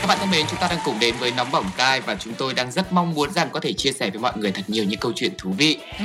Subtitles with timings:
[0.00, 2.34] Các bạn thân mến, chúng ta đang cùng đến với Nóng Bỏng Tai và chúng
[2.34, 4.84] tôi đang rất mong muốn rằng có thể chia sẻ với mọi người thật nhiều
[4.84, 5.78] những câu chuyện thú vị.
[5.98, 6.04] Ừ,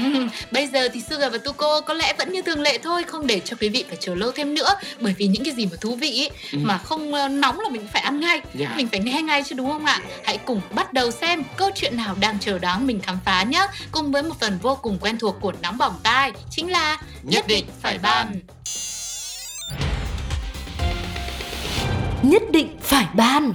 [0.51, 3.39] bây giờ thì Sugar và Tuko có lẽ vẫn như thường lệ thôi Không để
[3.45, 5.95] cho quý vị phải chờ lâu thêm nữa Bởi vì những cái gì mà thú
[5.95, 6.57] vị Ừ.
[6.63, 8.77] mà không ờ, nóng là mình phải ăn ngay Yeah.
[8.77, 11.97] Mình phải nghe ngay chứ đúng không ạ Hãy cùng bắt đầu xem câu chuyện
[11.97, 15.17] nào đang chờ đón mình khám phá nhé Cùng với một phần vô cùng quen
[15.17, 18.39] thuộc của Nóng Bỏng Tai Chính là Nhất định phải ban.
[22.23, 23.53] Nhất định phải ban.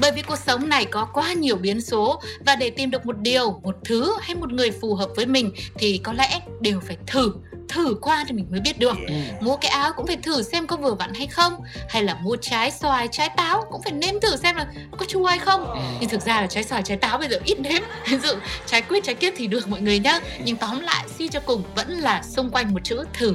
[0.00, 3.18] Bởi vì cuộc sống này có quá nhiều biến số và để tìm được một
[3.18, 6.96] điều, một thứ hay một người phù hợp với mình thì có lẽ đều phải
[7.06, 7.32] thử,
[7.68, 8.96] thử qua thì mình mới biết được.
[9.08, 9.14] Ừ.
[9.40, 11.52] Mua cái áo cũng phải thử xem có vừa vặn hay không
[11.88, 14.66] Hay là mua trái xoài, trái táo cũng phải nếm thử xem là
[14.98, 15.66] có chua hay không.
[16.00, 17.82] Nhưng thực ra là trái xoài, trái táo bây giờ ít nếm.
[18.08, 18.32] Ví dụ
[18.66, 20.20] trái quýt, trái kiết thì được mọi người nhá.
[20.44, 23.34] Nhưng tóm lại suy cho cùng vẫn là xung quanh một chữ thử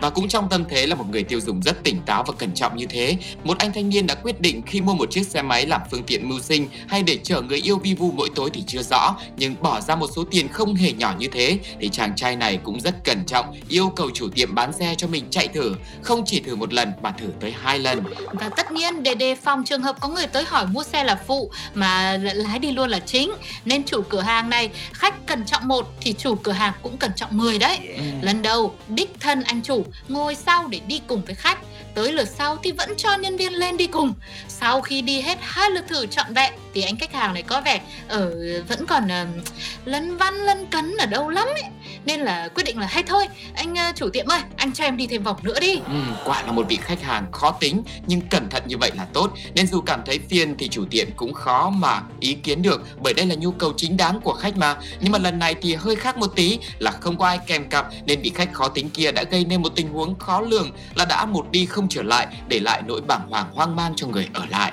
[0.00, 2.54] Và cũng trong tâm thế là một người tiêu dùng rất tỉnh táo và cẩn
[2.54, 5.42] trọng như thế, một anh thanh niên đã quyết định khi mua một chiếc xe
[5.42, 8.50] máy làm phương tiện mưu sinh hay để chở người yêu vi vu mỗi tối
[8.52, 11.88] thì chưa rõ, nhưng bỏ ra một số tiền không hề nhỏ như thế thì
[11.88, 15.24] chàng trai này cũng rất cẩn trọng, yêu cầu chủ tiệm bán xe cho mình
[15.30, 18.04] chạy thử, không chỉ thử một lần mà thử tới hai lần.
[18.32, 21.20] Và tất nhiên để đề phòng trường hợp có người tới hỏi mua xe là
[21.26, 23.32] phụ Mà lái đi luôn là chính
[23.64, 27.10] Nên chủ cửa hàng này khách cẩn trọng một thì chủ cửa hàng cũng cẩn
[27.16, 28.02] trọng 10 đấy Ừ.
[28.22, 31.58] Lần đầu, đích thân anh chủ ngồi sau để đi cùng với khách.
[31.94, 34.14] Tới lượt sau thì vẫn cho nhân viên lên đi cùng.
[34.48, 37.60] Sau khi đi hết hai lượt thử trọn vẹn thì anh khách hàng này có
[37.60, 38.34] vẻ ở
[38.68, 39.48] vẫn còn uh,
[39.84, 41.64] lấn văn lấn cấn ở đâu lắm ấy.
[42.04, 44.96] Nên là quyết định là hay thôi, anh ờ, chủ tiệm ơi, anh cho em
[44.96, 45.74] đi thêm vòng nữa đi.
[45.74, 49.06] Ừ, quả là một vị khách hàng khó tính nhưng cẩn thận như vậy là
[49.12, 49.30] tốt.
[49.54, 52.86] Nên dù cảm thấy phiền thì chủ tiệm cũng khó mà ý kiến được.
[53.02, 54.76] Bởi đây là nhu cầu chính đáng của khách mà.
[55.00, 57.88] Nhưng mà lần này thì hơi khác một tí là không có ai kèm cặp
[58.06, 61.04] nên vị khách khó tính kia đã gây nên một tình huống khó lường là
[61.04, 64.28] đã một đi không trở lại để lại nỗi bàng hoàng hoang mang cho người
[64.34, 64.72] ở lại.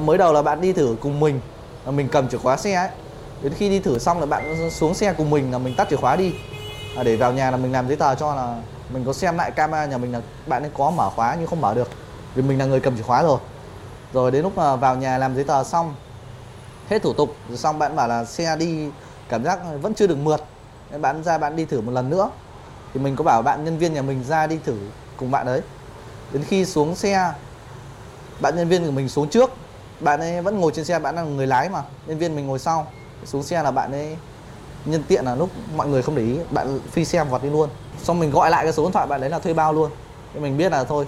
[0.00, 1.40] Mới đầu là bạn đi thử cùng mình
[1.86, 2.88] mình cầm chìa khóa xe ấy
[3.44, 5.96] đến khi đi thử xong là bạn xuống xe cùng mình là mình tắt chìa
[5.96, 6.34] khóa đi.
[6.96, 8.56] À, để vào nhà là mình làm giấy tờ cho là
[8.90, 11.60] mình có xem lại camera nhà mình là bạn ấy có mở khóa nhưng không
[11.60, 11.88] mở được.
[12.34, 13.38] Vì mình là người cầm chìa khóa rồi.
[14.12, 15.94] Rồi đến lúc mà vào nhà làm giấy tờ xong
[16.88, 18.88] hết thủ tục rồi xong bạn bảo là xe đi
[19.28, 20.40] cảm giác vẫn chưa được mượt.
[20.90, 22.30] Nên bạn ra bạn đi thử một lần nữa.
[22.94, 24.76] Thì mình có bảo bạn nhân viên nhà mình ra đi thử
[25.16, 25.60] cùng bạn ấy.
[26.32, 27.32] Đến khi xuống xe
[28.40, 29.50] bạn nhân viên của mình xuống trước.
[30.00, 31.82] Bạn ấy vẫn ngồi trên xe bạn là người lái mà.
[32.06, 32.86] Nhân viên mình ngồi sau
[33.24, 34.16] xuống xe là bạn ấy
[34.84, 37.68] nhân tiện là lúc mọi người không để ý bạn phi xe vọt đi luôn.
[38.02, 39.90] Xong mình gọi lại cái số điện thoại bạn đấy là thuê bao luôn.
[40.34, 41.06] Thì mình biết là thôi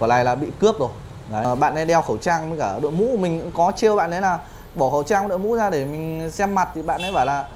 [0.00, 0.88] quả này là bị cướp rồi.
[1.32, 1.56] Đấy.
[1.56, 4.20] Bạn ấy đeo khẩu trang với cả đội mũ mình cũng có trêu bạn ấy
[4.20, 4.38] là
[4.74, 7.48] bỏ khẩu trang đội mũ ra để mình xem mặt thì bạn ấy bảo là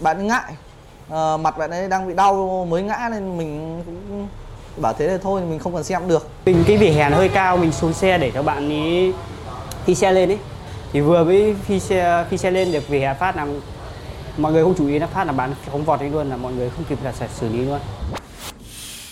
[0.00, 0.52] bạn ấy ngại
[1.10, 4.28] à, mặt bạn ấy đang bị đau mới ngã nên mình cũng
[4.76, 6.28] bảo thế thì thôi mình không cần xem được.
[6.44, 9.12] Mình cái vỉa hè hơi cao mình xuống xe để cho bạn ấy
[9.86, 10.38] đi xe lên ấy
[10.92, 13.46] thì vừa mới phi xe phi xe lên được vỉa hè phát là
[14.38, 16.52] mọi người không chú ý nó phát là bạn phóng vọt đi luôn là mọi
[16.52, 17.78] người không kịp là sẽ xử lý luôn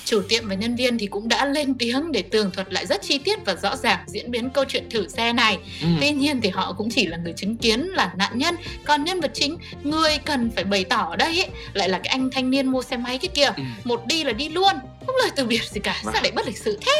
[0.04, 3.02] Chủ tiệm và nhân viên thì cũng đã lên tiếng để tường thuật lại rất
[3.02, 5.58] chi tiết và rõ ràng diễn biến câu chuyện thử xe này.
[5.82, 5.86] Ừ.
[6.00, 9.20] Tuy nhiên thì họ cũng chỉ là người chứng kiến là nạn nhân, còn nhân
[9.20, 12.50] vật chính người cần phải bày tỏ ở đây ấy, lại là cái anh thanh
[12.50, 13.50] niên mua xe máy cái kia.
[13.56, 13.62] Ừ.
[13.84, 14.72] Một đi là đi luôn,
[15.06, 16.14] không lời từ biệt gì cả, Vâng.
[16.14, 16.92] sao lại bất lịch sự thế?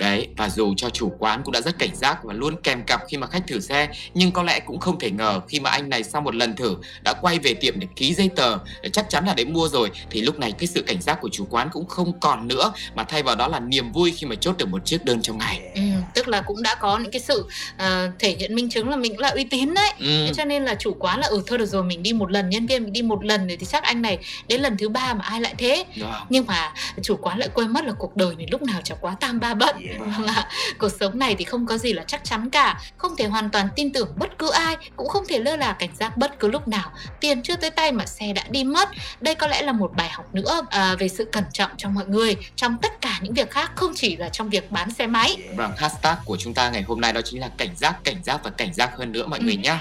[0.00, 3.02] Đấy, và dù cho chủ quán cũng đã rất cảnh giác và luôn kèm cặp
[3.08, 5.88] khi mà khách thử xe Nhưng có lẽ cũng không thể ngờ khi mà anh
[5.88, 9.10] này sau một lần thử đã quay về tiệm để ký giấy tờ để Chắc
[9.10, 11.68] chắn là để mua rồi Thì lúc này cái sự cảnh giác của chủ quán
[11.72, 14.68] cũng không còn nữa Mà thay vào đó là niềm vui khi mà chốt được
[14.68, 15.60] một chiếc đơn trong ngày.
[15.74, 15.80] Ừ,
[16.24, 17.48] tức là cũng đã có những cái sự
[17.78, 19.92] ờ, thể hiện minh chứng là mình cũng là uy tín đấy.
[20.00, 20.32] ừ.
[20.36, 22.66] Cho nên là chủ quán là ừ thôi được rồi mình đi một lần nhân
[22.66, 24.18] viên mình đi một lần rồi thì chắc anh này
[24.48, 25.84] đến lần thứ ba mà ai lại thế.
[25.96, 26.12] Vâng.
[26.28, 26.72] nhưng mà
[27.02, 29.54] chủ quán lại quên mất là cuộc đời này lúc nào chả quá tam ba
[29.54, 29.76] bận.
[29.98, 30.48] Vâng ạ
[30.78, 32.80] cuộc sống này thì không có gì là chắc chắn cả.
[32.96, 35.90] Không thể hoàn toàn tin tưởng bất cứ ai cũng không thể lơ là cảnh
[35.98, 36.92] giác bất cứ lúc nào.
[37.20, 38.88] Tiền chưa tới tay mà xe đã đi mất.
[39.20, 42.06] Đây có lẽ là một bài học nữa à, về sự cẩn trọng cho mọi
[42.06, 45.36] người trong tất cả những việc khác không chỉ là trong việc bán xe máy.
[45.56, 48.40] Vâng, hashtag của chúng ta ngày hôm nay đó chính là cảnh giác, cảnh giác
[48.44, 49.44] và cảnh giác hơn nữa mọi Ừ.
[49.44, 49.80] người nhá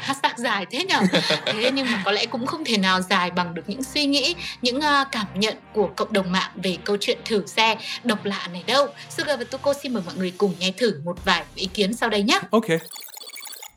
[0.00, 1.00] hashtag dài thế nhở
[1.46, 4.34] thế nhưng mà có lẽ cũng không thể nào dài bằng được những suy nghĩ
[4.62, 8.48] những à, cảm nhận của cộng đồng mạng về câu chuyện thử xe độc lạ
[8.52, 11.66] này đâu Sugar và Tuko xin mời mọi người cùng nghe thử một vài ý
[11.66, 12.64] kiến sau đây nhé Ok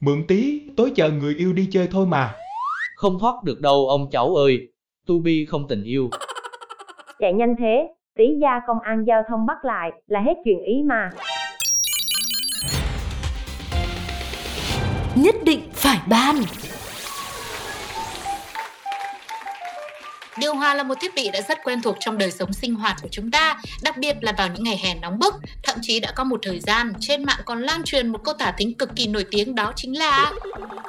[0.01, 2.33] Mượn tí, tối chờ người yêu đi chơi thôi mà.
[2.95, 4.59] Không thoát được đâu ông cháu ơi.
[5.07, 6.09] tu bi không tình yêu.
[7.19, 7.87] Chạy nhanh thế,
[8.17, 11.09] tí gia công an giao thông bắt lại là hết chuyện ý mà.
[15.15, 16.35] Nhất định phải ban.
[20.37, 22.95] Điều hòa là một thiết bị đã rất quen thuộc trong đời sống sinh hoạt
[23.01, 25.33] của chúng ta, đặc biệt là vào những ngày hè nóng bức.
[25.63, 28.51] Thậm chí đã có một thời gian, trên mạng còn lan truyền một câu tả
[28.57, 30.31] tính cực kỳ nổi tiếng đó chính là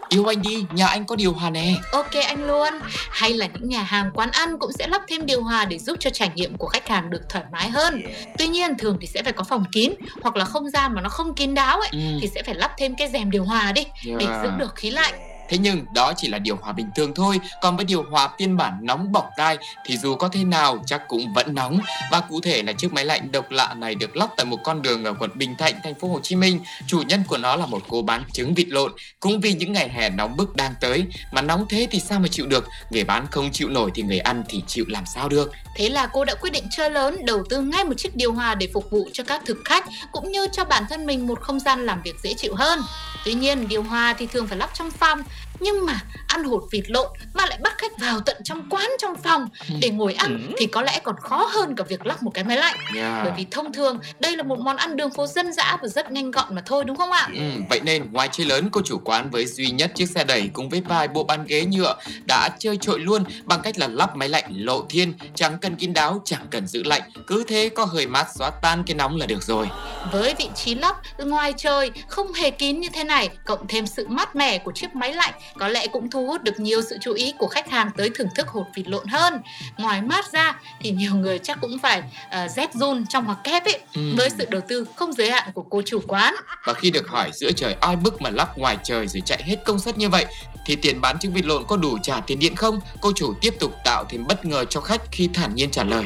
[0.09, 1.75] Yêu anh đi, nhà anh có điều hòa nè.
[1.93, 2.69] Ok anh luôn.
[3.11, 5.97] Hay là những nhà hàng quán ăn cũng sẽ lắp thêm điều hòa để giúp
[6.01, 8.03] cho trải nghiệm của khách hàng được thoải mái hơn.
[8.39, 9.93] Tuy nhiên thường thì sẽ phải có phòng kín
[10.23, 11.99] hoặc là không gian mà nó không kín đáo ấy Ừ.
[12.21, 15.15] thì sẽ phải lắp thêm cái rèm điều hòa đi để giữ được khí lạnh.
[15.53, 18.57] Thế nhưng đó chỉ là điều hòa bình thường thôi Còn với điều hòa phiên
[18.57, 21.81] bản nóng bỏng tai Thì dù có thế nào chắc cũng vẫn nóng.
[22.11, 24.83] Và cụ thể là chiếc máy lạnh độc lạ này được lắp tại một con
[24.83, 26.61] đường ở quận Bình Thạnh, thành phố Hồ Chí Minh.
[26.87, 28.93] Chủ nhân của nó là một cô bán trứng vịt lộn.
[29.21, 32.29] Cũng vì những ngày hè nóng bức đang tới Mà nóng thế thì sao mà
[32.29, 32.69] chịu được?
[32.91, 35.53] Người bán không chịu nổi thì người ăn thì chịu làm sao được?
[35.77, 38.55] Thế là cô đã quyết định chơi lớn, đầu tư ngay một chiếc điều hòa
[38.55, 41.61] để phục vụ cho các thực khách cũng như cho bản thân mình một không
[41.61, 42.81] gian làm việc dễ chịu hơn.
[43.25, 45.23] Tuy nhiên, điều hòa thì thường phải lắp trong phòng,
[45.63, 49.17] nhưng mà ăn hột vịt lộn mà lại bắt khách vào tận trong quán trong
[49.17, 49.49] phòng
[49.81, 52.57] để ngồi ăn thì có lẽ còn khó hơn cả việc lắp một cái máy
[52.57, 52.77] lạnh.
[52.97, 53.25] yeah.
[53.25, 56.13] Bởi vì thông thường đây là một món ăn đường phố dân dã và rất
[56.13, 57.29] nhanh gọn mà thôi đúng không ạ?
[57.35, 60.51] Ừ, vậy nên ngoài chơi lớn cô chủ quán với duy nhất chiếc xe đẩy
[60.53, 61.95] cùng với vài bộ bàn ghế nhựa
[62.25, 65.93] đã chơi trội luôn bằng cách là lắp máy lạnh lộ thiên chẳng cần kín
[65.93, 69.27] đáo chẳng cần giữ lạnh cứ thế có hơi mát xóa tan cái nóng là
[69.27, 69.69] được rồi
[70.13, 74.07] Với vị trí lắp ngoài trời không hề kín như thế này, cộng thêm sự
[74.09, 77.13] mát mẻ của chiếc máy lạnh, có lẽ cũng thu hút được nhiều sự chú
[77.13, 79.41] ý của khách hàng tới thưởng thức hột vịt lộn hơn.
[79.79, 82.03] Ngoài mát ra thì nhiều người chắc cũng phải
[82.45, 84.15] uh, rét run trong hoặc kép ấy, Ừ.
[84.17, 86.35] với sự đầu tư không giới hạn của cô chủ quán.
[86.65, 89.57] và khi được hỏi giữa trời oi bức mà lắp ngoài trời rồi chạy hết
[89.65, 90.27] công suất như vậy
[90.67, 93.55] thì tiền bán trứng vịt lộn có đủ trả tiền điện không cô chủ tiếp
[93.61, 96.05] tục tạo thêm bất ngờ cho khách khi thản nhiên trả lời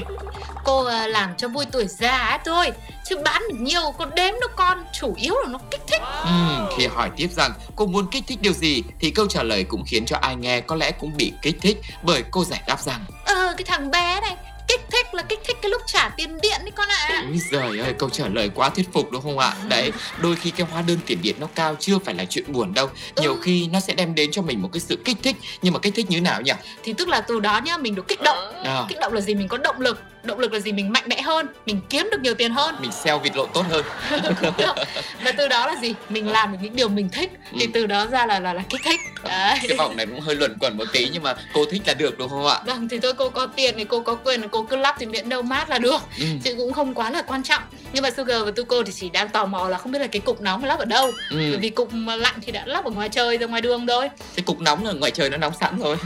[0.66, 2.70] Cô ờ, làm cho vui tuổi già ấy thôi,
[3.04, 6.00] chứ bán được nhiều có đếm đâu con, chủ yếu là nó kích thích.
[6.24, 9.64] Ừm, khi hỏi tiếp rằng cô muốn kích thích điều gì thì câu trả lời
[9.64, 12.80] cũng khiến cho ai nghe có lẽ cũng bị kích thích bởi cô giải đáp
[12.80, 14.36] rằng Ờ cái thằng bé này,
[14.68, 17.25] kích thích là kích thích cái lúc trả tiền điện đấy con ạ.
[17.28, 19.54] Úi giời ơi, câu trả lời quá thuyết phục đúng không ạ?
[19.69, 22.75] Đấy, đôi khi cái hóa đơn tiền điện nó cao chưa phải là chuyện buồn
[22.75, 22.90] đâu.
[23.16, 23.40] Nhiều Ừ.
[23.43, 25.94] khi nó sẽ đem đến cho mình một cái sự kích thích, nhưng mà kích
[25.96, 26.52] thích như nào nhỉ?
[26.82, 28.38] Thì tức là từ đó nhá, mình được kích động.
[28.64, 29.34] À, Kích động là gì?
[29.34, 30.02] Mình có động lực.
[30.22, 30.72] Động lực là gì?
[30.72, 32.76] Mình mạnh mẽ hơn, mình kiếm được nhiều tiền hơn.
[32.81, 33.84] mình sell vịt lộn tốt hơn.
[35.22, 37.70] và từ đó là gì mình làm được những điều mình thích thì Ừ.
[37.75, 40.56] từ đó ra là là là kích thích đấy Cái vòng này cũng hơi luẩn
[40.60, 42.60] quẩn một tí nhưng mà cô thích là được đúng không ạ?
[42.66, 45.06] vâng thì thôi cô có tiền thì cô có quyền thì cô cứ lắp thì
[45.06, 46.24] miễn đâu mát là được Ừ.
[46.44, 47.62] chứ cũng không quá là quan trọng
[47.92, 50.20] nhưng mà Sugar và Tuko thì chỉ đang tò mò là không biết là cái
[50.20, 51.58] cục nóng lắp ở đâu bởi Ừ.
[51.60, 51.88] vì cục
[52.18, 54.92] lạnh thì đã lắp ở ngoài trời rồi ngoài đường thôi Cái cục nóng là
[54.92, 55.96] ngoài trời nó nóng sẵn rồi.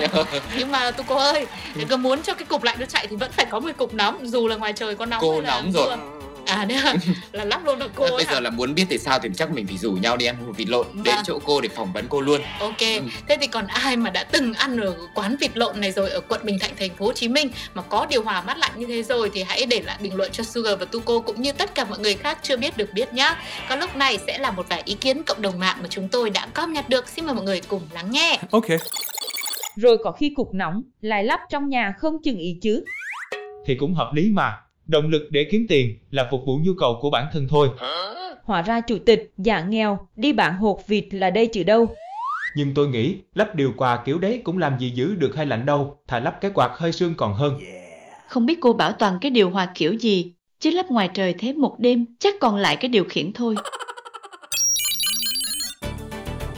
[0.58, 3.30] nhưng mà Tuko ơi nếu cứ muốn cho cái cục lạnh nó chạy thì vẫn
[3.32, 5.72] phải có một cục nóng dù là ngoài trời có nóng Cô hay là nóng
[5.72, 5.96] rồi.
[6.50, 6.94] À đấy à?
[7.32, 8.32] là lắp luôn được cô ấy Bây hả?
[8.34, 10.52] giờ là muốn biết thì sao thì chắc mình phải rủ nhau đi ăn một
[10.56, 11.24] vịt lộn đến Vâng.
[11.26, 12.40] chỗ cô để phỏng vấn cô luôn.
[12.60, 13.00] Ok, Ừ.
[13.28, 16.20] thế thì còn ai mà đã từng ăn ở quán vịt lộn này rồi ở
[16.20, 18.86] quận Bình Thạnh, thành phố Hồ Chí Minh mà có điều hòa mát lạnh như
[18.86, 21.74] thế rồi thì hãy để lại bình luận cho Sugar và Tuko cũng như tất
[21.74, 23.36] cả mọi người khác chưa biết được biết nhá.
[23.68, 26.30] Còn lúc này sẽ là một vài ý kiến cộng đồng mạng mà chúng tôi
[26.30, 27.08] đã góp nhặt được.
[27.08, 28.38] Xin mời mọi người cùng lắng nghe.
[28.50, 28.66] Ok.
[29.76, 32.84] Rồi có khi cục nóng lại lắp trong nhà không chừng ý chứ.
[33.66, 34.52] Thì cũng hợp lý mà.
[34.90, 37.68] Động lực để kiếm tiền là phục vụ nhu cầu của bản thân thôi.
[38.42, 41.94] Hóa ra chủ tịch, giả nghèo, đi bán hột vịt là đây chứ đâu.
[42.56, 45.66] Nhưng tôi nghĩ lắp điều hòa kiểu đấy cũng làm gì giữ được hay lạnh
[45.66, 45.98] đâu.
[46.08, 47.60] Thà lắp cái quạt hơi sương còn hơn.
[48.28, 51.52] Không biết cô bảo toàn cái điều hòa kiểu gì, chứ lắp ngoài trời thế
[51.52, 53.54] một đêm chắc còn lại cái điều khiển thôi.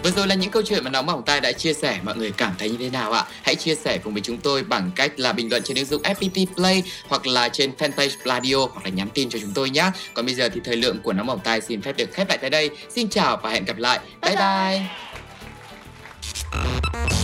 [0.02, 2.30] Vừa rồi là những câu chuyện mà Nóng Bỏng Tai đã chia sẻ Mọi người
[2.30, 3.24] cảm thấy như thế nào ạ?
[3.42, 6.02] Hãy chia sẻ cùng với chúng tôi bằng cách là bình luận trên ứng dụng
[6.02, 9.90] FPT Play Hoặc là trên fanpage Pladio Hoặc là nhắn tin cho chúng tôi nhé
[10.14, 12.38] Còn bây giờ thì thời lượng của Nóng Bỏng Tai xin phép được khép lại
[12.38, 14.88] tại đây Xin chào và hẹn gặp lại Bye bye, Bye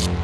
[0.07, 0.18] bye.